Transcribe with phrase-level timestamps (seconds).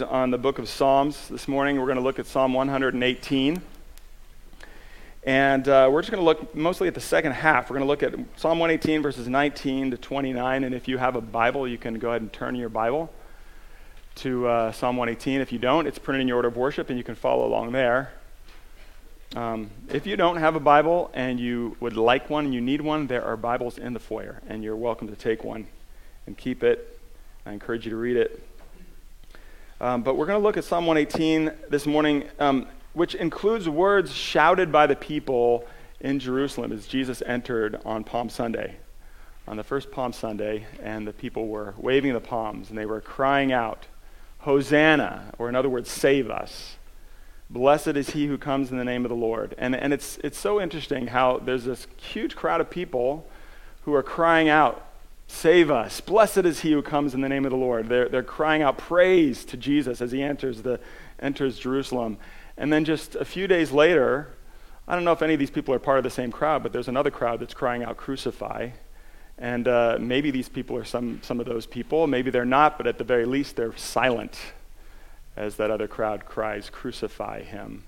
[0.00, 1.78] on the book of Psalms this morning.
[1.78, 3.60] We're going to look at Psalm 118.
[5.24, 7.68] And uh, we're just going to look mostly at the second half.
[7.68, 10.64] We're going to look at Psalm 118, verses 19 to 29.
[10.64, 13.12] And if you have a Bible, you can go ahead and turn your Bible
[14.14, 15.42] to uh, Psalm 118.
[15.42, 17.72] If you don't, it's printed in your order of worship, and you can follow along
[17.72, 18.14] there.
[19.36, 22.80] Um, if you don't have a Bible and you would like one and you need
[22.80, 25.66] one, there are Bibles in the foyer, and you're welcome to take one
[26.26, 26.98] and keep it.
[27.44, 28.42] I encourage you to read it.
[29.82, 34.14] Um, but we're going to look at Psalm 118 this morning, um, which includes words
[34.14, 35.66] shouted by the people
[35.98, 38.76] in Jerusalem as Jesus entered on Palm Sunday,
[39.48, 43.00] on the first Palm Sunday, and the people were waving the palms and they were
[43.00, 43.88] crying out,
[44.38, 46.76] Hosanna, or in other words, save us.
[47.50, 49.56] Blessed is he who comes in the name of the Lord.
[49.58, 53.26] And, and it's, it's so interesting how there's this huge crowd of people
[53.80, 54.91] who are crying out,
[55.32, 56.00] Save us.
[56.02, 57.88] Blessed is he who comes in the name of the Lord.
[57.88, 60.78] They're, they're crying out praise to Jesus as he enters, the,
[61.18, 62.18] enters Jerusalem.
[62.58, 64.28] And then just a few days later,
[64.86, 66.72] I don't know if any of these people are part of the same crowd, but
[66.72, 68.68] there's another crowd that's crying out, Crucify.
[69.38, 72.06] And uh, maybe these people are some, some of those people.
[72.06, 74.38] Maybe they're not, but at the very least, they're silent
[75.34, 77.84] as that other crowd cries, Crucify him.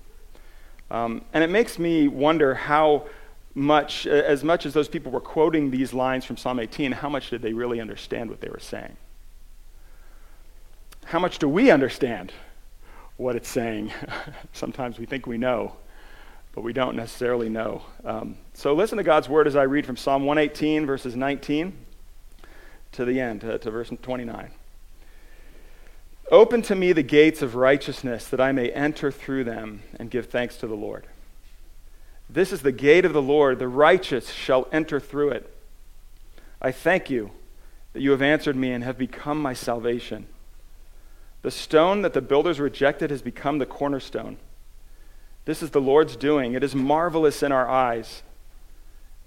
[0.89, 3.05] Um, and it makes me wonder how
[3.55, 7.29] much, as much as those people were quoting these lines from Psalm 18, how much
[7.29, 8.97] did they really understand what they were saying?
[11.05, 12.33] How much do we understand
[13.15, 13.93] what it's saying?
[14.53, 15.77] Sometimes we think we know,
[16.53, 17.83] but we don't necessarily know.
[18.03, 21.73] Um, so listen to God's word as I read from Psalm 118, verses 19
[22.91, 24.51] to the end, uh, to verse 29.
[26.31, 30.25] Open to me the gates of righteousness that I may enter through them and give
[30.25, 31.05] thanks to the Lord.
[32.29, 33.59] This is the gate of the Lord.
[33.59, 35.51] The righteous shall enter through it.
[36.61, 37.31] I thank you
[37.93, 40.27] that you have answered me and have become my salvation.
[41.43, 44.37] The stone that the builders rejected has become the cornerstone.
[45.45, 46.53] This is the Lord's doing.
[46.53, 48.23] It is marvelous in our eyes.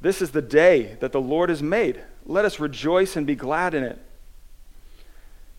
[0.00, 2.02] This is the day that the Lord has made.
[2.26, 3.98] Let us rejoice and be glad in it.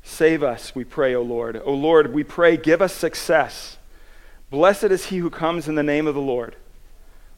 [0.04, 1.62] Save us, we pray, O Lord.
[1.64, 3.78] O Lord, we pray, give us success.
[4.50, 6.56] Blessed is he who comes in the name of the Lord.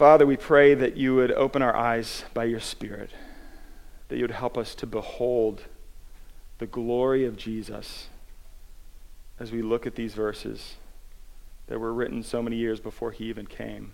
[0.00, 3.10] Father, we pray that you would open our eyes by your Spirit,
[4.08, 5.64] that you would help us to behold
[6.56, 8.08] the glory of Jesus
[9.38, 10.76] as we look at these verses
[11.66, 13.92] that were written so many years before he even came.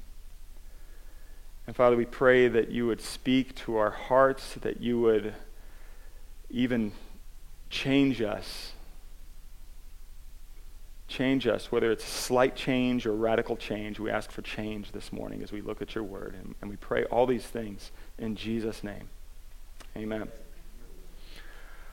[1.66, 5.34] And Father, we pray that you would speak to our hearts, that you would
[6.50, 6.92] even
[7.68, 8.74] change us
[11.08, 14.00] change us, whether it's slight change or radical change.
[14.00, 16.34] We ask for change this morning as we look at your word.
[16.34, 19.08] And, and we pray all these things in Jesus' name.
[19.96, 20.28] Amen.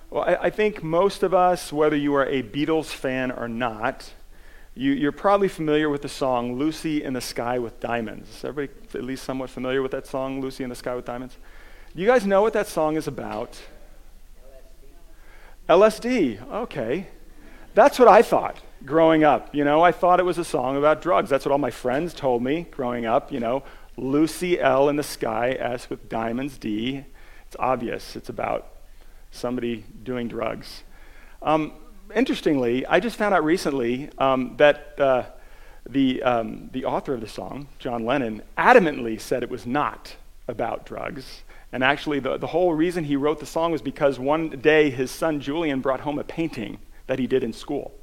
[0.10, 4.12] Well, I, I, think most of us, whether you are a Beatles fan or not,
[4.76, 8.30] you, are probably familiar with the song Lucy in the Sky with Diamonds.
[8.30, 11.38] Is everybody at least somewhat familiar with that song, Lucy in the Sky with Diamonds?
[11.96, 13.60] Do you guys know what that song is about?
[15.70, 16.40] LSD.
[16.40, 16.52] LSD.
[16.52, 17.08] Okay.
[17.76, 19.54] That's what I thought growing up.
[19.56, 21.30] You know, I thought it was a song about drugs.
[21.30, 23.32] That's what all my friends told me growing up.
[23.32, 23.64] You know,
[23.98, 27.06] Lucy L in the sky, S with diamonds, D.
[27.48, 28.16] It's obvious.
[28.16, 28.68] It's about
[29.32, 30.84] somebody doing drugs.
[31.42, 31.74] Um,
[32.16, 35.24] interestingly, I just found out recently um, that uh,
[35.90, 40.16] the, um, the author of the song, John Lennon, adamantly said it was not
[40.48, 41.44] about drugs.
[41.72, 45.10] And actually, the, the whole reason he wrote the song was because one day his
[45.10, 46.78] son Julian brought home a painting
[47.08, 47.94] that he did in school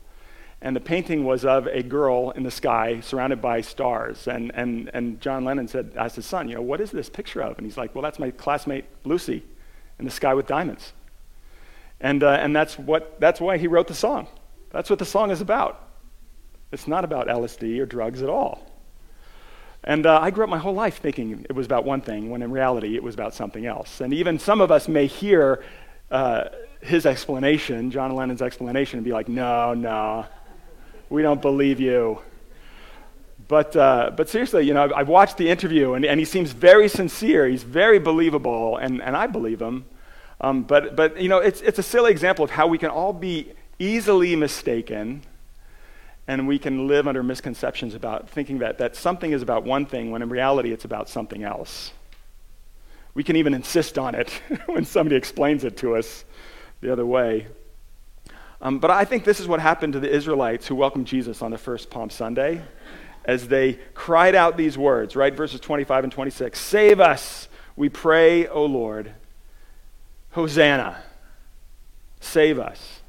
[0.62, 4.28] and the painting was of a girl in the sky surrounded by stars.
[4.28, 7.41] And, and, and John Lennon said, asked his son, you know, what is this picture
[7.41, 7.57] of?
[7.57, 9.42] And he's like, well, that's my classmate Lucy
[9.98, 10.92] in the sky with diamonds.
[12.01, 14.27] And, uh, and that's, what, that's why he wrote the song.
[14.71, 15.83] That's what the song is about.
[16.72, 18.66] It's not about LSD or drugs at all.
[19.83, 22.42] And uh, I grew up my whole life thinking it was about one thing, when
[22.42, 24.03] in reality it was about something else.
[24.03, 25.65] And even some of us may hear
[26.10, 26.45] uh,
[26.83, 30.27] his explanation, John Lennon's explanation, and be like, no, no,
[31.10, 32.21] we don't believe you.
[33.48, 36.53] But, uh, but seriously, you know, I've, I've watched the interview, and, and he seems
[36.53, 37.48] very sincere.
[37.48, 39.84] He's very believable, and, and I believe him.
[40.41, 43.12] Um, but, but, you know, it's, it's a silly example of how we can all
[43.12, 45.22] be easily mistaken
[46.28, 50.12] And we can live under misconceptions about thinking that, that something is about one thing
[50.12, 51.92] when in reality it's about something else.
[53.15, 54.30] We can even insist on it
[54.66, 56.24] when somebody explains it to us
[56.83, 57.48] the other way.
[58.62, 61.51] Um, but I think this is what happened to the Israelites who welcomed Jesus on
[61.51, 62.62] the first Palm Sunday
[63.24, 65.34] as they cried out these words, right?
[65.34, 69.15] Verses 25 and 26 Save us, we pray, O Lord.
[70.33, 71.03] Hosanna,
[72.21, 73.01] save us.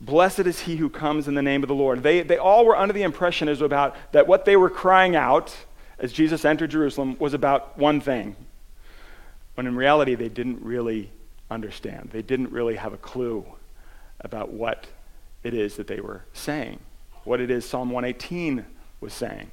[0.00, 2.02] Blessed is he who comes in the name of the Lord.
[2.02, 5.54] They, they all were under the impression as about that what they were crying out
[5.98, 8.36] as Jesus entered Jerusalem was about one thing.
[9.54, 11.10] When in reality, they didn't really
[11.50, 12.10] understand.
[12.12, 13.44] They didn't really have a clue
[14.20, 14.86] about what
[15.42, 16.78] it is that they were saying,
[17.24, 18.64] what it is Psalm 118
[19.00, 19.50] was saying.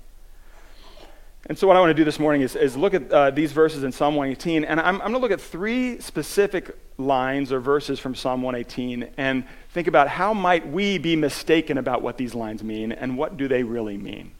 [1.48, 3.52] And so, what I want to do this morning is, is look at uh, these
[3.52, 7.60] verses in Psalm 118, and I'm, I'm going to look at three specific lines or
[7.60, 12.36] verses from Psalm 118 and think about how might we be mistaken about what these
[12.36, 14.32] lines mean and what do they really mean.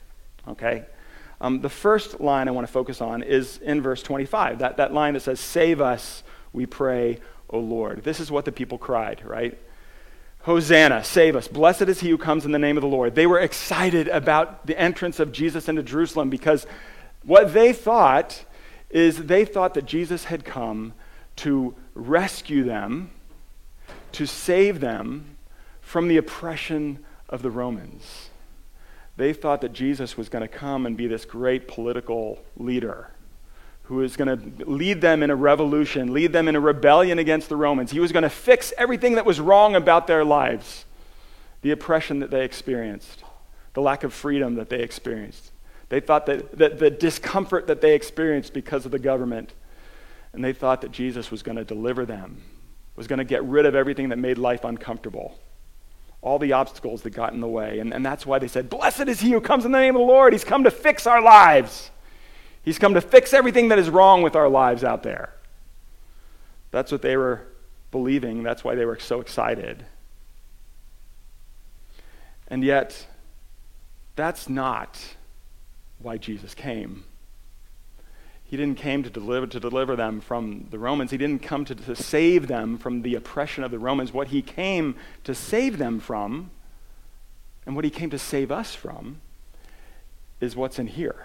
[0.48, 0.86] Okay?
[1.40, 4.94] Um, the first line I want to focus on is in verse 25, that, that
[4.94, 6.22] line that says, Save us,
[6.54, 7.20] we pray,
[7.50, 8.04] O Lord.
[8.04, 9.58] This is what the people cried, right?
[10.44, 11.48] Hosanna, save us.
[11.48, 13.14] Blessed is he who comes in the name of the Lord.
[13.14, 16.66] They were excited about the entrance of Jesus into Jerusalem because
[17.24, 18.46] what they thought
[18.90, 20.94] is they thought that Jesus had come
[21.38, 23.12] to rescue them,
[24.14, 25.38] to save them
[25.80, 28.30] from the oppression of the Romans.
[29.18, 33.12] They thought that Jesus was going to come and be this great political leader
[33.92, 37.50] who is going to lead them in a revolution, lead them in a rebellion against
[37.50, 37.92] the Romans.
[37.92, 40.86] He was going to fix everything that was wrong about their lives
[41.62, 43.26] the oppression that they experienced,
[43.74, 45.52] the lack of freedom that they experienced.
[45.90, 49.54] They thought that, that the discomfort that they experienced because of the government,
[50.32, 52.42] and they thought that Jesus was going to deliver them,
[52.96, 55.38] was going to get rid of everything that made life uncomfortable,
[56.22, 57.80] all the obstacles that got in the way.
[57.80, 60.00] And, and that's why they said, Blessed is he who comes in the name of
[60.00, 60.32] the Lord.
[60.32, 61.92] He's come to fix our lives.
[62.64, 65.34] He's come to fix everything that is wrong with our lives out there.
[66.70, 67.42] That's what they were
[67.92, 68.44] believing.
[68.44, 69.86] That's why they were so excited.
[72.48, 73.08] And yet,
[74.16, 75.16] that's not
[76.00, 77.06] why Jesus came.
[78.44, 81.12] He didn't come to deliver, to deliver them from the Romans.
[81.12, 84.12] He didn't come to, to save them from the oppression of the Romans.
[84.12, 86.52] What he came to save them from,
[87.66, 89.22] and what he came to save us from,
[90.42, 91.24] is what's in here.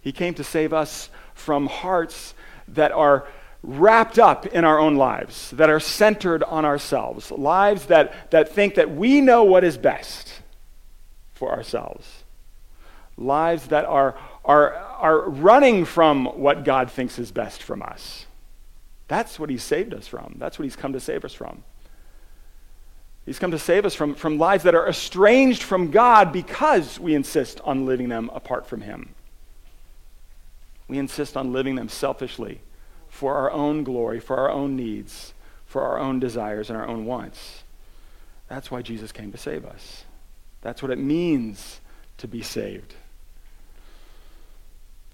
[0.00, 2.34] He came to save us from hearts
[2.68, 3.26] that are
[3.62, 8.76] wrapped up in our own lives, that are centered on ourselves, lives that, that think
[8.76, 10.40] that we know what is best
[11.32, 12.24] for ourselves,
[13.16, 18.26] lives that are, are, are running from what God thinks is best from us.
[19.08, 20.36] That's what He saved us from.
[20.38, 21.64] That's what He's come to save us from.
[23.26, 27.14] He's come to save us from, from lives that are estranged from God because we
[27.14, 29.14] insist on living them apart from Him.
[30.88, 32.62] We insist on living them selfishly
[33.08, 35.34] for our own glory, for our own needs,
[35.66, 37.62] for our own desires and our own wants.
[38.48, 40.04] That's why Jesus came to save us.
[40.62, 41.80] That's what it means
[42.18, 42.94] to be saved.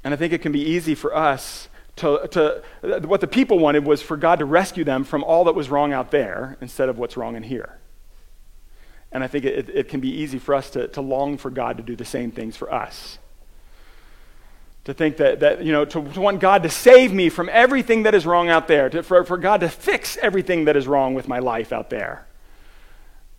[0.05, 2.63] And I think it can be easy for us to, to,
[3.07, 5.93] what the people wanted was for God to rescue them from all that was wrong
[5.93, 7.79] out there instead of what's wrong in here.
[9.13, 11.77] And I think it, it can be easy for us to, to long for God
[11.77, 13.19] to do the same things for us
[14.85, 18.03] to think that, that you know, to, to, want God to save me from everything
[18.03, 21.15] that is wrong out there, to, for, for God to fix everything that is wrong
[21.15, 22.27] with my life out there,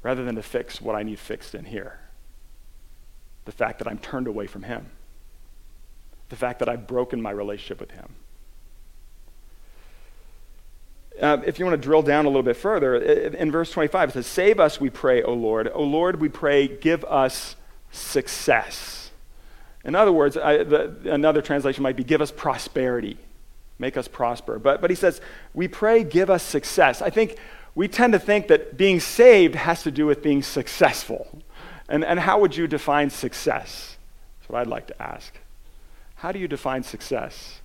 [0.01, 1.99] rather than to fix what I need fixed in here.
[3.45, 4.87] The fact that I'm turned away from Him,
[6.29, 8.15] the fact that I've broken my relationship with Him.
[11.21, 14.13] Uh, if you want to drill down a little bit further, in verse 25 it
[14.13, 15.69] says, Save us, we pray, O Lord.
[15.73, 17.55] O Lord, we pray, give us
[17.91, 19.04] success.
[19.85, 23.17] In other words, I, the, another translation might be give us prosperity,
[23.77, 24.57] make us prosper.
[24.57, 25.21] But, but he says,
[25.53, 27.01] we pray, give us success.
[27.03, 27.37] I think
[27.75, 31.43] we tend to think that being saved has to do with being successful.
[31.87, 33.97] And, and how would you define success?
[34.39, 35.37] That's what I'd like to ask.
[36.15, 37.61] How do you define success?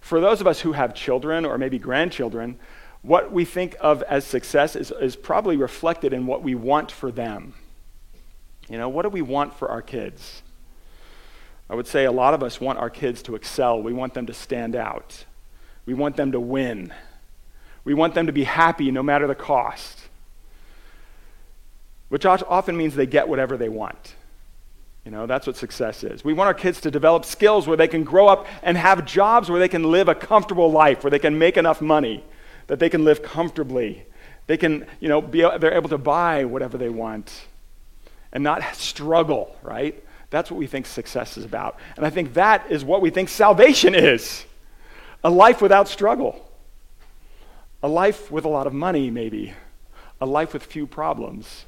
[0.00, 2.58] For those of us who have children or maybe grandchildren,
[3.00, 7.10] what we think of as success is, is probably reflected in what we want for
[7.10, 7.54] them.
[8.68, 10.42] You know, what do we want for our kids?
[11.70, 13.82] I would say a lot of us want our kids to excel.
[13.82, 15.24] We want them to stand out.
[15.86, 16.92] We want them to win.
[17.84, 19.98] We want them to be happy no matter the cost,
[22.08, 24.14] which often means they get whatever they want.
[25.04, 26.24] You know, that's what success is.
[26.24, 29.50] We want our kids to develop skills where they can grow up and have jobs
[29.50, 32.24] where they can live a comfortable life, where they can make enough money,
[32.68, 34.06] that they can live comfortably.
[34.46, 37.46] They can, you know, be, they're able to buy whatever they want
[38.32, 40.02] and not struggle, right?
[40.32, 41.78] That's what we think success is about.
[41.94, 44.46] And I think that is what we think salvation is
[45.22, 46.50] a life without struggle,
[47.82, 49.52] a life with a lot of money, maybe,
[50.22, 51.66] a life with few problems.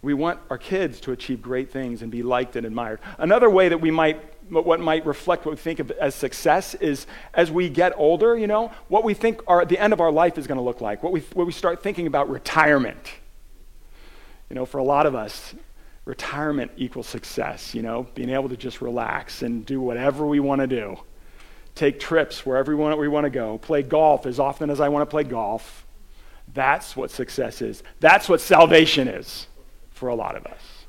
[0.00, 2.98] We want our kids to achieve great things and be liked and admired.
[3.18, 4.20] Another way that we might,
[4.52, 8.46] what might reflect what we think of as success is as we get older, you
[8.46, 11.02] know, what we think our, the end of our life is going to look like,
[11.02, 13.12] what we, what we start thinking about retirement.
[14.50, 15.54] You know, for a lot of us,
[16.04, 20.60] retirement equals success, you know, being able to just relax and do whatever we want
[20.60, 20.98] to do.
[21.74, 23.56] Take trips wherever we want, we want to go.
[23.56, 25.86] Play golf as often as I want to play golf.
[26.52, 27.82] That's what success is.
[28.00, 29.46] That's what salvation is
[29.92, 30.81] for a lot of us.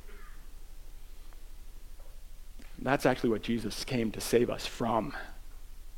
[2.84, 5.14] That's actually what Jesus came to save us from,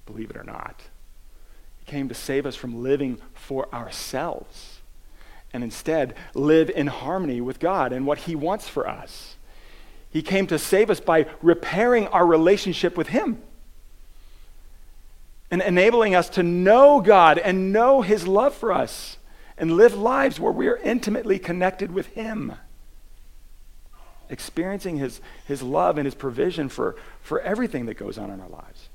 [0.06, 0.82] believe it or not.
[1.80, 4.80] He came to save us from living for ourselves
[5.52, 9.36] and instead live in harmony with God and what He wants for us.
[10.12, 13.42] He came to save us by repairing our relationship with Him
[15.50, 19.18] and enabling us to know God and know His love for us
[19.58, 22.54] and live lives where we are intimately connected with Him
[24.30, 28.50] experiencing his, his love and his provision for, for everything that goes on in our
[28.50, 28.90] lives.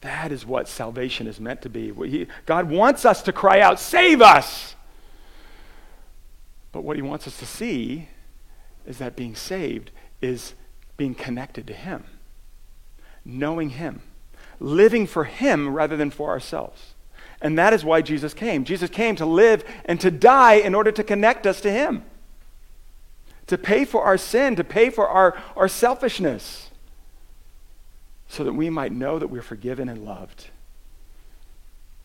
[0.00, 1.92] That is what salvation is meant to be.
[2.08, 4.74] He, God wants us to cry out, Save us!
[6.72, 8.08] But what he wants us to see
[8.86, 10.54] is that being saved is
[10.96, 12.04] being connected to him,
[13.24, 14.02] knowing him,
[14.60, 16.94] living for him rather than for ourselves.
[17.40, 18.64] And that is why Jesus came.
[18.64, 22.04] Jesus came to live and to die in order to connect us to him
[23.46, 26.70] to pay for our sin, to pay for our, our selfishness,
[28.28, 30.48] so that we might know that we're forgiven and loved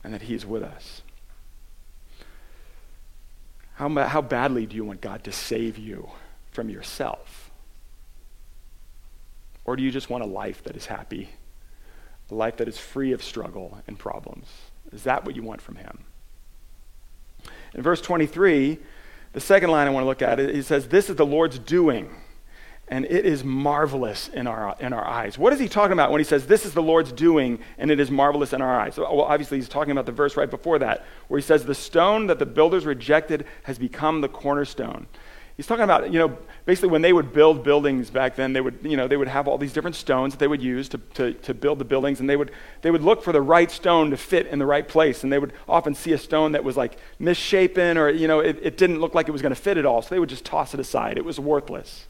[0.03, 1.01] and that He is with us.
[3.75, 6.10] How, how badly do you want God to save you
[6.51, 7.50] from yourself?
[9.65, 11.29] Or do you just want a life that is happy,
[12.29, 14.48] a life that is free of struggle and problems?
[14.91, 16.00] Is that what you want from Him?
[17.74, 18.79] In verse 23,
[19.33, 22.09] the second line I want to look at, he says, This is the Lord's doing,
[22.88, 25.38] and it is marvelous in our, in our eyes.
[25.38, 28.00] What is he talking about when he says, This is the Lord's doing, and it
[28.00, 28.98] is marvelous in our eyes?
[28.98, 32.27] Well, obviously, he's talking about the verse right before that, where he says, The stone
[32.27, 35.05] that the builders rejected has become the cornerstone.
[35.59, 38.79] He's talking about, you know, basically when they would build buildings back then, they would,
[38.81, 41.33] you know, they would have all these different stones that they would use to, to,
[41.33, 42.51] to build the buildings, and they would,
[42.81, 45.21] they would look for the right stone to fit in the right place.
[45.21, 48.57] And they would often see a stone that was like misshapen or, you know, it,
[48.61, 50.01] it didn't look like it was going to fit at all.
[50.01, 51.17] So they would just toss it aside.
[51.17, 52.07] It was worthless.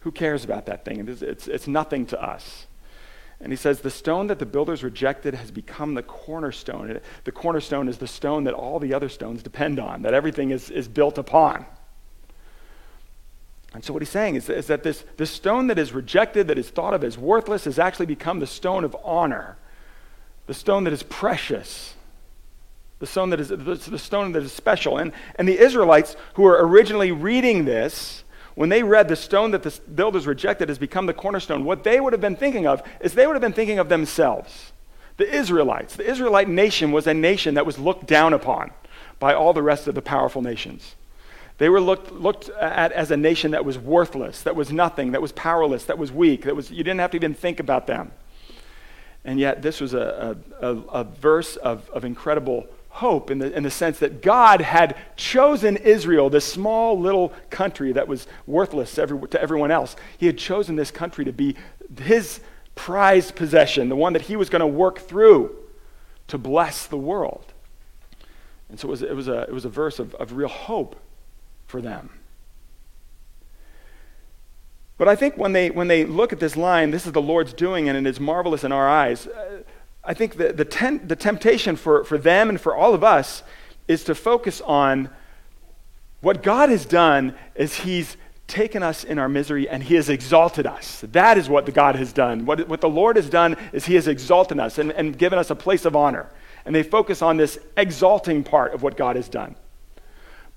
[0.00, 1.08] Who cares about that thing?
[1.08, 2.66] It's, it's, it's nothing to us.
[3.40, 7.00] And he says, The stone that the builders rejected has become the cornerstone.
[7.24, 10.70] The cornerstone is the stone that all the other stones depend on, that everything is,
[10.70, 11.64] is built upon.
[13.72, 16.58] And so, what he's saying is, is that this, this stone that is rejected, that
[16.58, 19.56] is thought of as worthless, has actually become the stone of honor,
[20.46, 21.94] the stone that is precious,
[22.98, 24.98] the stone that is, the stone that is special.
[24.98, 28.24] And, and the Israelites who were originally reading this,
[28.56, 32.00] when they read the stone that the builders rejected has become the cornerstone, what they
[32.00, 34.72] would have been thinking of is they would have been thinking of themselves.
[35.16, 35.96] The Israelites.
[35.96, 38.72] The Israelite nation was a nation that was looked down upon
[39.18, 40.96] by all the rest of the powerful nations.
[41.60, 45.20] They were looked, looked at as a nation that was worthless, that was nothing, that
[45.20, 48.12] was powerless, that was weak, that was, you didn't have to even think about them.
[49.26, 53.62] And yet, this was a, a, a verse of, of incredible hope in the, in
[53.62, 59.02] the sense that God had chosen Israel, this small little country that was worthless to,
[59.02, 59.96] every, to everyone else.
[60.16, 61.56] He had chosen this country to be
[62.00, 62.40] his
[62.74, 65.54] prized possession, the one that he was going to work through
[66.28, 67.52] to bless the world.
[68.70, 70.96] And so it was, it was, a, it was a verse of, of real hope
[71.70, 72.10] for them.
[74.98, 77.54] But I think when they, when they look at this line, this is the Lord's
[77.54, 79.26] doing and it is marvelous in our eyes,
[80.04, 83.42] I think the, the, ten, the temptation for, for them and for all of us
[83.88, 85.08] is to focus on
[86.20, 90.66] what God has done is He's taken us in our misery and He has exalted
[90.66, 91.02] us.
[91.12, 92.44] That is what the God has done.
[92.44, 95.50] What, what the Lord has done is He has exalted us and, and given us
[95.50, 96.28] a place of honor.
[96.66, 99.56] And they focus on this exalting part of what God has done.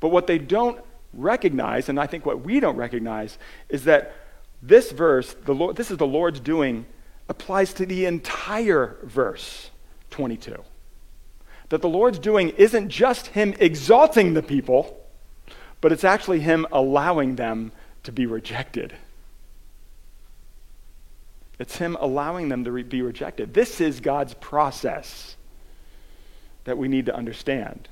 [0.02, 3.38] But what they don't recognize, and I think what we don't recognize,
[3.70, 4.16] is that
[4.62, 6.86] this verse, the Lord, this is the Lord's doing,
[7.30, 9.70] applies to the entire verse
[10.12, 10.64] 22.
[11.70, 15.00] That the Lord's doing isn't just Him exalting the people,
[15.82, 17.72] but it's actually Him allowing them
[18.04, 18.94] to be rejected.
[21.60, 23.54] It's Him allowing them to re- be rejected.
[23.54, 25.36] This is God's process.
[26.66, 27.90] that we need to understand.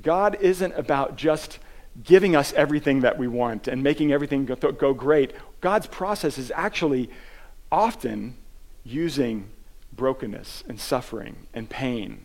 [0.00, 1.58] God isn't about just
[2.02, 5.32] giving us everything that we want and making everything go, go great.
[5.60, 7.10] God's process is actually
[7.70, 8.36] often
[8.84, 9.50] using
[9.92, 12.24] brokenness and suffering and pain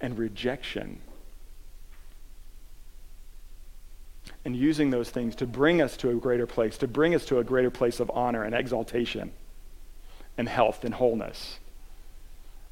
[0.00, 1.00] and rejection
[4.44, 7.38] and using those things to bring us to a greater place, to bring us to
[7.38, 9.32] a greater place of honor and exaltation
[10.36, 11.58] and health and wholeness.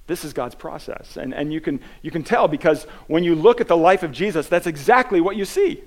[0.07, 1.17] This is God's process.
[1.17, 4.13] And, and you, can, you can tell because when you look at the life of
[4.13, 5.83] Jesus, that's exactly what you see.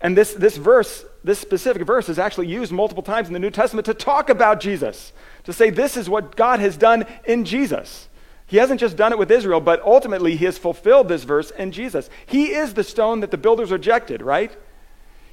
[0.00, 3.50] And this, this verse, this specific verse, is actually used multiple times in the New
[3.50, 5.12] Testament to talk about Jesus,
[5.44, 8.08] to say this is what God has done in Jesus.
[8.46, 11.70] He hasn't just done it with Israel, but ultimately he has fulfilled this verse in
[11.70, 12.10] Jesus.
[12.26, 14.56] He is the stone that the builders rejected, right?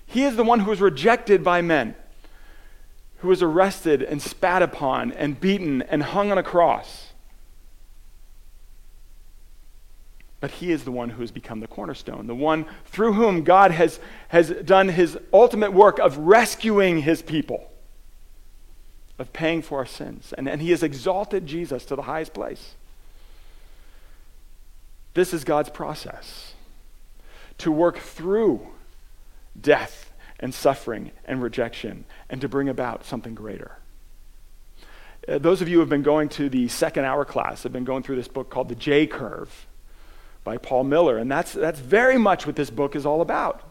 [0.05, 1.95] He is the one who was rejected by men,
[3.17, 7.06] who was arrested and spat upon and beaten and hung on a cross.
[10.39, 13.71] But he is the one who has become the cornerstone, the one through whom God
[13.71, 17.71] has, has done his ultimate work of rescuing his people,
[19.17, 20.33] of paying for our sins.
[20.37, 22.75] And, and he has exalted Jesus to the highest place.
[25.15, 26.53] This is God's process
[27.57, 28.67] to work through
[29.59, 33.79] death and suffering and rejection and to bring about something greater.
[35.27, 37.83] Uh, those of you who have been going to the second hour class have been
[37.83, 39.66] going through this book called The J Curve
[40.47, 43.63] by Paul Miller, and that's, that's very much what this book is all about.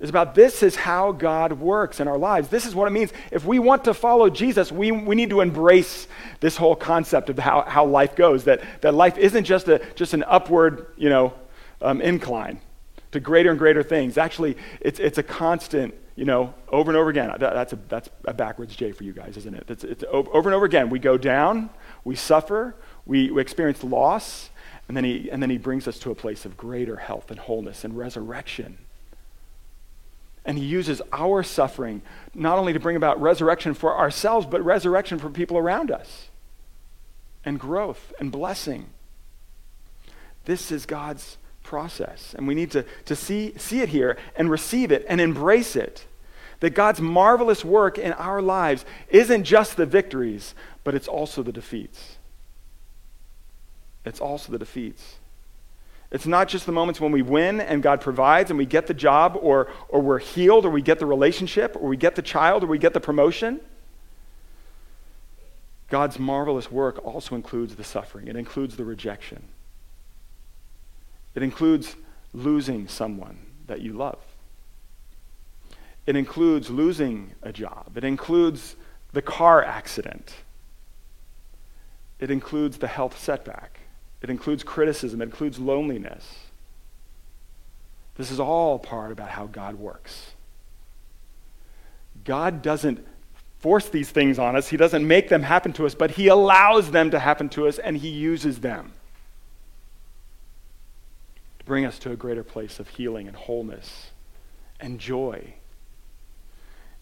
[0.00, 2.48] It's about this is how God works in our lives.
[2.48, 3.12] This is what it means.
[3.30, 6.08] If we want to follow Jesus, we, we need to embrace
[6.40, 10.14] this whole concept of how, how life goes, that, that life isn't just, a, just
[10.14, 11.34] an upward you know,
[11.82, 12.60] um, incline
[13.12, 14.16] to greater and greater things.
[14.16, 17.28] Actually, it's, it's a constant, you know, over and over again.
[17.28, 19.66] That, that's, a, that's a backwards J for you guys, isn't it?
[19.68, 20.88] It's, it's over and over again.
[20.88, 21.68] We go down,
[22.04, 24.48] we suffer, we, we experience loss,
[24.88, 27.40] and then, he, and then he brings us to a place of greater health and
[27.40, 28.78] wholeness and resurrection.
[30.44, 35.18] And he uses our suffering not only to bring about resurrection for ourselves, but resurrection
[35.18, 36.28] for people around us,
[37.44, 38.86] and growth and blessing.
[40.44, 42.32] This is God's process.
[42.38, 46.06] And we need to, to see, see it here and receive it and embrace it.
[46.60, 51.52] That God's marvelous work in our lives isn't just the victories, but it's also the
[51.52, 52.15] defeats.
[54.06, 55.16] It's also the defeats.
[56.12, 58.94] It's not just the moments when we win and God provides and we get the
[58.94, 62.62] job or, or we're healed or we get the relationship or we get the child
[62.62, 63.60] or we get the promotion.
[65.88, 69.42] God's marvelous work also includes the suffering, it includes the rejection.
[71.34, 71.96] It includes
[72.32, 74.18] losing someone that you love.
[76.06, 77.92] It includes losing a job.
[77.96, 78.76] It includes
[79.12, 80.32] the car accident.
[82.20, 83.80] It includes the health setback.
[84.22, 85.20] It includes criticism.
[85.20, 86.26] It includes loneliness.
[88.16, 90.32] This is all part about how God works.
[92.24, 93.06] God doesn't
[93.58, 96.90] force these things on us, He doesn't make them happen to us, but He allows
[96.90, 98.92] them to happen to us and He uses them
[101.58, 104.10] to bring us to a greater place of healing and wholeness
[104.80, 105.54] and joy.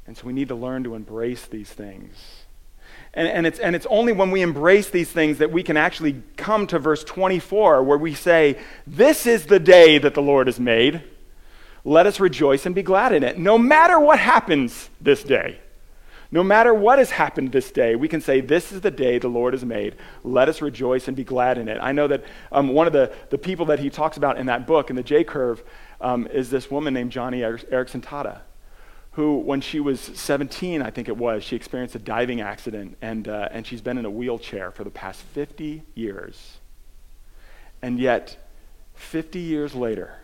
[0.06, 2.43] And so we need to learn to embrace these things.
[3.14, 6.22] And, and, it's, and it's only when we embrace these things that we can actually
[6.36, 10.58] come to verse 24, where we say, This is the day that the Lord has
[10.58, 11.02] made.
[11.84, 15.60] Let us rejoice and be glad in it, no matter what happens this day.
[16.30, 19.28] No matter what has happened this day, we can say, This is the day the
[19.28, 19.94] Lord has made.
[20.24, 21.78] Let us rejoice and be glad in it.
[21.80, 24.66] I know that um, one of the, the people that he talks about in that
[24.66, 25.62] book, in the J Curve,
[26.00, 27.38] um, is this woman named Joni
[27.70, 28.40] Eareckson Tada,
[29.14, 33.28] who, when she was 17, I think it was, she experienced a diving accident, and,
[33.28, 36.58] uh, and she's been in a wheelchair for the past 50 years.
[37.80, 38.36] And yet,
[38.94, 40.18] 50 years later,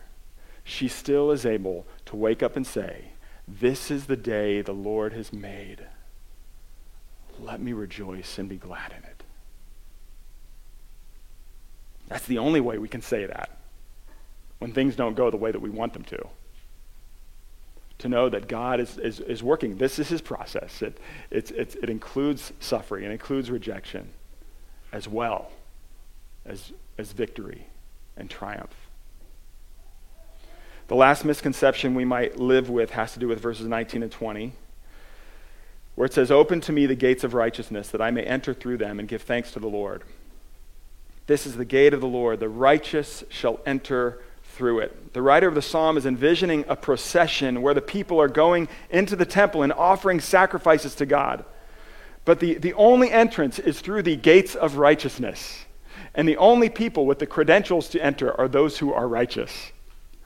[0.64, 3.07] she still is able to wake up and say,
[3.46, 5.87] This is the day the Lord has made
[7.42, 9.22] let me rejoice and be glad in it.
[12.09, 13.50] That's the only way we can say that
[14.59, 16.29] when things don't go the way that we want them to.
[18.01, 19.77] To know that God is, is, is working.
[19.77, 20.83] This is his process.
[20.83, 20.99] It,
[21.31, 24.11] it, it, it includes suffering, it includes rejection
[24.93, 25.51] as well
[26.45, 27.67] as, as victory
[28.17, 28.75] and triumph.
[30.89, 34.53] The last misconception we might live with has to do with verses 19 and 20
[36.01, 38.79] where it says, Open to me the gates of righteousness, that I may enter through
[38.79, 40.03] them and give thanks to the Lord.
[41.27, 42.41] This is the gate of the Lord.
[42.41, 45.13] The righteous shall enter through it.
[45.13, 49.17] The writer of the psalm is envisioning a procession where the people are going into
[49.17, 51.45] the temple and offering sacrifices to God.
[52.25, 55.65] But the, the only entrance is through the gates of righteousness.
[56.15, 59.73] And the only people with the credentials to enter are those who are righteous,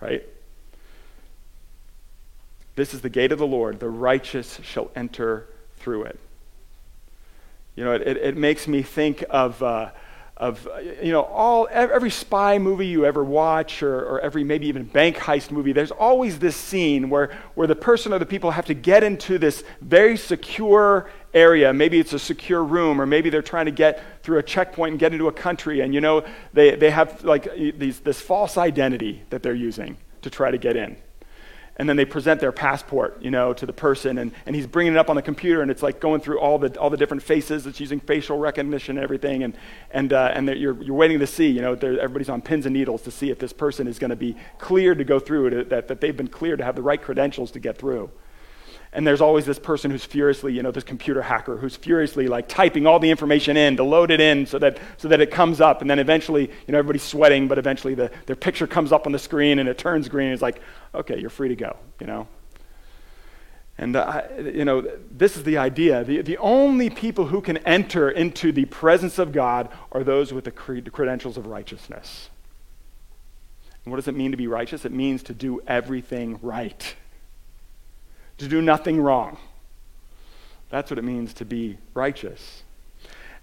[0.00, 0.24] right?
[2.76, 3.80] This is the gate of the Lord.
[3.80, 6.18] The righteous shall enter through it.
[7.76, 9.90] You know, it, it, it makes me think of, uh,
[10.36, 10.68] of
[11.00, 15.16] you know, all, every spy movie you ever watch or, or every maybe even bank
[15.16, 18.74] heist movie, there's always this scene where, where the person or the people have to
[18.74, 21.72] get into this very secure area.
[21.72, 24.98] Maybe it's a secure room, or maybe they're trying to get through a checkpoint and
[24.98, 29.22] get into a country, and you know, they, they have like these, this false identity
[29.30, 30.96] that they're using to try to get in
[31.76, 34.92] and then they present their passport, you know, to the person, and, and he's bringing
[34.92, 37.22] it up on the computer, and it's like going through all the, all the different
[37.22, 37.66] faces.
[37.66, 39.56] It's using facial recognition and everything, and,
[39.90, 43.02] and, uh, and you're, you're waiting to see, you know, everybody's on pins and needles
[43.02, 45.88] to see if this person is going to be cleared to go through, it, that,
[45.88, 48.10] that they've been cleared to have the right credentials to get through.
[48.94, 52.48] And there's always this person who's furiously, you know, this computer hacker who's furiously like
[52.48, 55.60] typing all the information in to load it in so that, so that it comes
[55.60, 55.80] up.
[55.80, 59.12] And then eventually, you know, everybody's sweating, but eventually the, their picture comes up on
[59.12, 60.26] the screen and it turns green.
[60.26, 60.60] and It's like,
[60.94, 62.28] okay, you're free to go, you know.
[63.78, 66.04] And, uh, you know, this is the idea.
[66.04, 70.44] The, the only people who can enter into the presence of God are those with
[70.44, 72.30] the, cre- the credentials of righteousness.
[73.84, 74.84] And what does it mean to be righteous?
[74.84, 76.94] It means to do everything right
[78.38, 79.38] to do nothing wrong.
[80.70, 82.64] That's what it means to be righteous.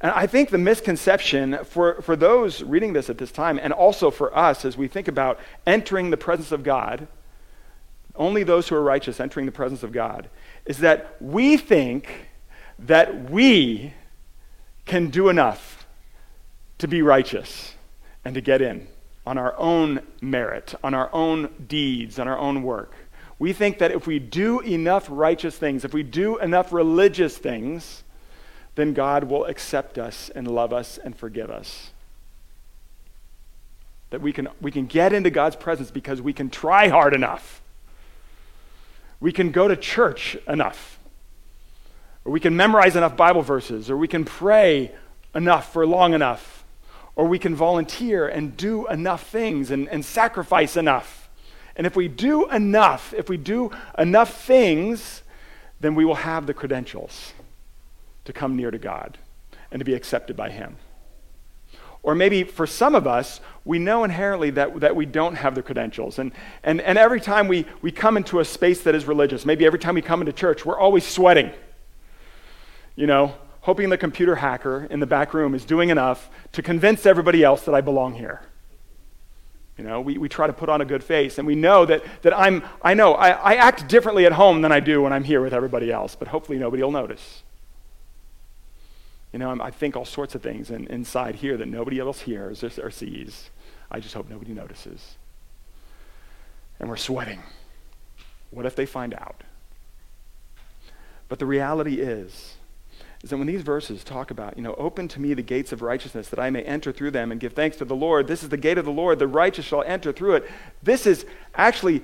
[0.01, 4.09] And I think the misconception for, for those reading this at this time, and also
[4.09, 7.07] for us as we think about entering the presence of God,
[8.15, 10.29] only those who are righteous entering the presence of God,
[10.65, 12.27] is that we think
[12.79, 13.93] that we
[14.85, 15.85] can do enough
[16.79, 17.75] to be righteous
[18.25, 18.87] and to get in
[19.25, 22.93] on our own merit, on our own deeds, on our own work.
[23.41, 28.03] We think that if we do enough righteous things, if we do enough religious things,
[28.75, 31.89] then God will accept us and love us and forgive us.
[34.11, 37.63] That we can, we can get into God's presence because we can try hard enough.
[39.19, 40.99] We can go to church enough.
[42.23, 43.89] Or we can memorize enough Bible verses.
[43.89, 44.91] Or we can pray
[45.33, 46.63] enough for long enough.
[47.15, 51.20] Or we can volunteer and do enough things and, and sacrifice enough.
[51.75, 55.23] And if we do enough, if we do enough things,
[55.79, 57.33] then we will have the credentials
[58.25, 59.17] to come near to God
[59.71, 60.77] and to be accepted by Him.
[62.03, 65.61] Or maybe for some of us, we know inherently that, that we don't have the
[65.61, 66.17] credentials.
[66.17, 66.31] And,
[66.63, 69.79] and, and every time we, we come into a space that is religious, maybe every
[69.79, 71.51] time we come into church, we're always sweating.
[72.95, 77.05] You know, hoping the computer hacker in the back room is doing enough to convince
[77.05, 78.41] everybody else that I belong here.
[79.77, 82.03] You know, we, we try to put on a good face, and we know that,
[82.21, 85.23] that I'm, I know, I, I act differently at home than I do when I'm
[85.23, 87.43] here with everybody else, but hopefully nobody will notice.
[89.31, 92.21] You know, I'm, i think all sorts of things in, inside here that nobody else
[92.21, 93.49] hears or, or sees.
[93.89, 95.15] I just hope nobody notices.
[96.79, 97.41] And we're sweating.
[98.49, 99.43] What if they find out?
[101.29, 102.55] But the reality is,
[103.23, 105.81] is that when these verses talk about, you know, open to me the gates of
[105.81, 108.49] righteousness that I may enter through them and give thanks to the Lord, this is
[108.49, 110.49] the gate of the Lord, the righteous shall enter through it.
[110.81, 112.01] This is actually,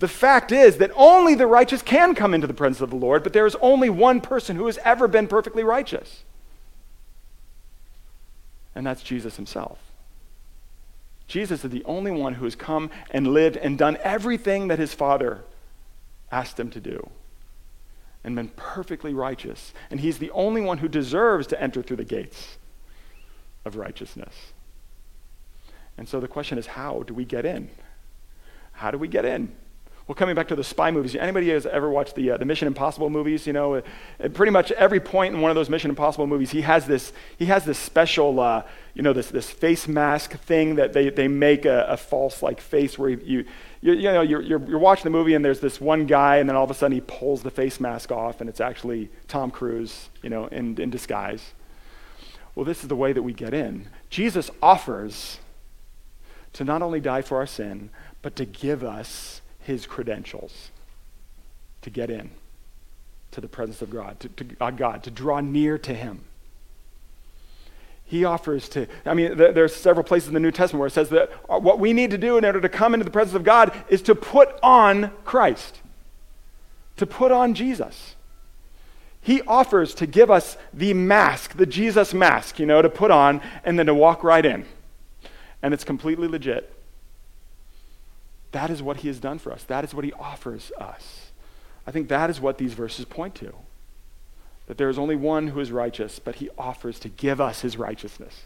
[0.00, 3.22] the fact is that only the righteous can come into the presence of the Lord,
[3.22, 6.24] but there is only one person who has ever been perfectly righteous.
[8.74, 9.78] And that's Jesus himself.
[11.28, 14.94] Jesus is the only one who has come and lived and done everything that his
[14.94, 15.44] Father
[16.32, 17.08] asked him to do
[18.24, 19.72] and been perfectly righteous.
[19.90, 22.58] And he's the only one who deserves to enter through the gates
[23.64, 24.34] of righteousness.
[25.96, 27.70] And so the question is how do we get in?
[28.72, 29.52] How do we get in?
[30.10, 32.66] Well, coming back to the spy movies, anybody has ever watched the, uh, the Mission
[32.66, 33.46] Impossible movies?
[33.46, 33.82] You know, uh,
[34.34, 37.44] pretty much every point in one of those Mission Impossible movies, he has this, he
[37.46, 41.64] has this special, uh, you know, this, this face mask thing that they, they make
[41.64, 43.44] a, a false like face where you,
[43.80, 46.48] you, you know, you're, you're, you're, watching the movie and there's this one guy, and
[46.48, 49.50] then all of a sudden he pulls the face mask off, and it's actually Tom
[49.50, 51.52] Cruise, you know, in, in disguise.
[52.54, 53.88] Well, this is the way that we get in.
[54.10, 55.38] Jesus offers
[56.52, 57.90] to not only die for our sin,
[58.22, 60.70] but to give us his credentials
[61.82, 62.30] to get in
[63.30, 66.24] to the presence of God, to, to uh, God, to draw near to him
[68.10, 70.92] he offers to i mean there, there's several places in the new testament where it
[70.92, 71.30] says that
[71.62, 74.02] what we need to do in order to come into the presence of god is
[74.02, 75.80] to put on christ
[77.00, 78.14] to put on jesus.
[79.22, 83.40] He offers to give us the mask the jesus mask you know to put on
[83.64, 84.66] and then to walk right in.
[85.62, 86.70] And it's completely legit.
[88.52, 89.62] That is what he has done for us.
[89.64, 91.30] That is what he offers us.
[91.86, 93.54] I think that is what these verses point to
[94.70, 97.76] that there is only one who is righteous, but he offers to give us his
[97.76, 98.42] righteousness.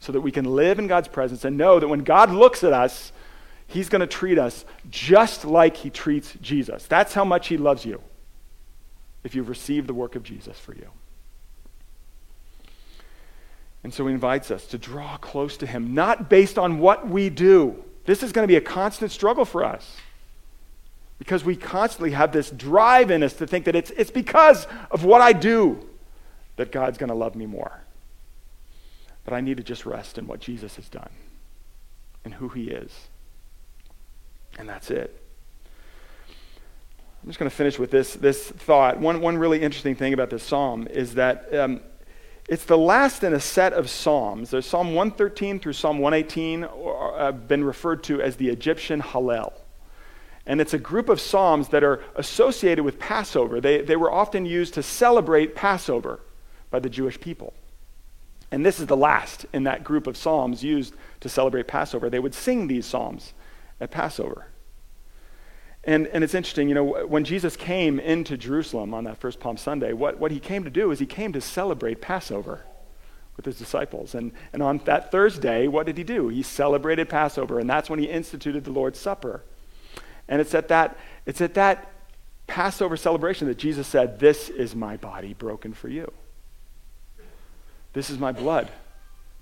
[0.00, 2.72] so that we can live in God's presence and know that when God looks at
[2.72, 3.12] us,
[3.66, 6.86] He's going to treat us just like He treats Jesus.
[6.86, 8.00] That's how much He loves you
[9.24, 10.88] if you've received the work of Jesus for you.
[13.84, 17.28] And so He invites us to draw close to Him, not based on what we
[17.28, 17.84] do.
[18.06, 19.98] This is going to be a constant struggle for us
[21.22, 25.04] because we constantly have this drive in us to think that it's, it's because of
[25.04, 25.78] what I do
[26.56, 27.80] that God's going to love me more.
[29.24, 31.10] But I need to just rest in what Jesus has done
[32.24, 32.90] and who he is.
[34.58, 35.16] And that's it.
[37.22, 38.98] I'm just going to finish with this, this thought.
[38.98, 41.82] One, one really interesting thing about this psalm is that um,
[42.48, 44.50] it's the last in a set of psalms.
[44.50, 49.52] There's Psalm 113 through Psalm 118 have uh, been referred to as the Egyptian Hallel.
[50.46, 53.60] And it's a group of psalms that are associated with Passover.
[53.60, 56.20] They, they were often used to celebrate Passover
[56.70, 57.52] by the Jewish people.
[58.50, 62.10] And this is the last in that group of psalms used to celebrate Passover.
[62.10, 63.34] They would sing these psalms
[63.80, 64.46] at Passover.
[65.84, 69.56] And, and it's interesting, you know, when Jesus came into Jerusalem on that first Palm
[69.56, 72.64] Sunday, what, what he came to do is he came to celebrate Passover
[73.36, 74.14] with his disciples.
[74.14, 76.28] And, and on that Thursday, what did he do?
[76.28, 79.42] He celebrated Passover, and that's when he instituted the Lord's Supper.
[80.32, 81.92] And it's at that, it's at that
[82.46, 86.10] Passover celebration that Jesus said, This is my body broken for you.
[87.92, 88.70] This is my blood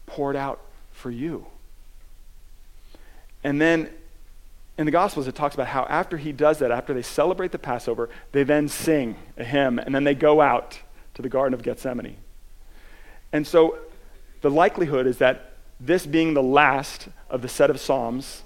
[0.07, 1.47] poured out for you.
[3.45, 3.89] And then
[4.77, 7.59] in the Gospels, it talks about how after he does that, after they celebrate the
[7.61, 10.81] Passover, they then sing a hymn, and then they go out
[11.15, 12.17] to the Garden of Gethsemane.
[13.33, 13.79] And so
[14.41, 18.43] the likelihood is that this being the last of the set of Psalms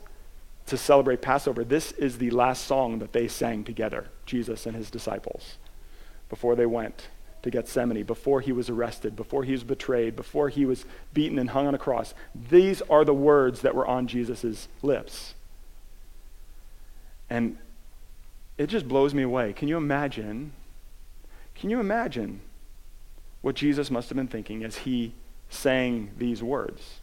[0.66, 4.90] to celebrate Passover, this is the last song that they sang together, Jesus and his
[4.90, 5.58] disciples,
[6.28, 7.08] before they went
[7.42, 11.50] to Gethsemane, before he was arrested, before he was betrayed, before he was beaten and
[11.50, 12.14] hung on a cross.
[12.48, 15.34] These are the words that were on Jesus' lips.
[17.28, 17.58] And
[18.56, 19.52] it just blows me away.
[19.52, 20.52] Can you imagine?
[21.54, 22.40] Can you imagine
[23.42, 25.12] what Jesus must have been thinking as he
[25.50, 27.00] sang these words?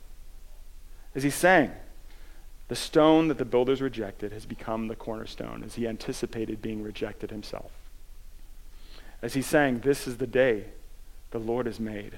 [1.13, 1.71] As he sang,
[2.71, 7.29] the stone that the builders rejected has become the cornerstone, as he anticipated being rejected
[7.29, 7.71] himself
[9.21, 10.65] as he sang, This is the day
[11.31, 12.17] the Lord has made.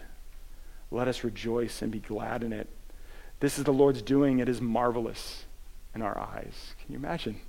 [0.92, 2.70] Let us rejoice and be glad in it.
[3.40, 4.40] This is the Lord's doing.
[4.40, 5.46] It is marvelous
[5.94, 6.74] in our eyes.
[6.80, 7.42] Can you imagine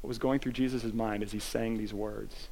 [0.00, 2.48] what was going through Jesus' mind as he sang these words?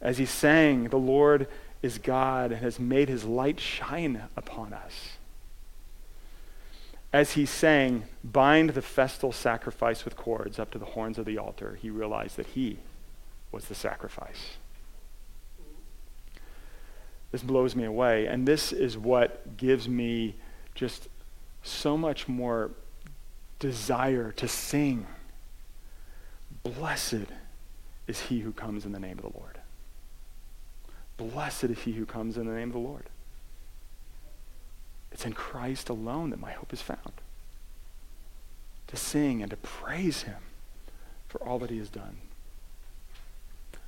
[0.00, 1.48] As he sang, The Lord
[1.82, 5.16] is God and has made his light shine upon us.
[7.12, 11.38] As he sang, Bind the festal sacrifice with cords up to the horns of the
[11.38, 12.78] altar, he realized that he
[13.50, 14.56] was the sacrifice.
[17.32, 18.26] This blows me away.
[18.26, 20.34] And this is what gives me
[20.74, 21.08] just
[21.62, 22.70] so much more
[23.58, 25.06] desire to sing.
[26.62, 27.26] Blessed
[28.06, 29.58] is he who comes in the name of the Lord.
[31.16, 33.04] Blessed is he who comes in the name of the Lord.
[35.12, 37.12] It's in Christ alone that my hope is found.
[38.86, 40.42] To sing and to praise him
[41.28, 42.16] for all that he has done.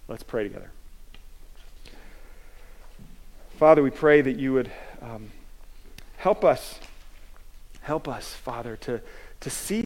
[0.08, 0.70] Let's pray together.
[3.56, 5.30] Father, we pray that you would um,
[6.18, 6.80] help us,
[7.82, 9.00] help us, Father, to,
[9.40, 9.80] to see